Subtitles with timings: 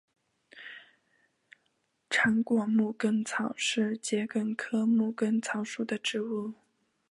[2.09, 6.55] 长果牧根草是桔梗科牧根草属的植物。